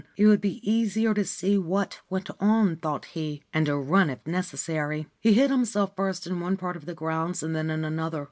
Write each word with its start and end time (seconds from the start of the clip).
It 0.17 0.25
would 0.25 0.41
be 0.41 0.67
easier 0.67 1.13
to 1.13 1.23
see 1.23 1.59
what 1.59 2.01
went 2.09 2.31
on, 2.39 2.77
thought 2.77 3.05
he, 3.05 3.43
and 3.53 3.67
to 3.67 3.77
run 3.77 4.09
if 4.09 4.25
necessary. 4.25 5.05
He 5.19 5.33
hid 5.35 5.51
himself 5.51 5.95
first 5.95 6.25
in 6.25 6.39
one 6.39 6.57
part 6.57 6.75
of 6.75 6.87
the 6.87 6.95
grounds 6.95 7.43
and 7.43 7.55
then 7.55 7.69
in 7.69 7.85
another. 7.85 8.19